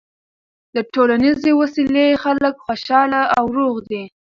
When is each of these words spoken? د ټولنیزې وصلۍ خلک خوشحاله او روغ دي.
د 0.75 0.77
ټولنیزې 0.93 1.51
وصلۍ 1.61 2.09
خلک 2.23 2.53
خوشحاله 2.65 3.21
او 3.37 3.45
روغ 3.57 3.75
دي. 3.89 4.03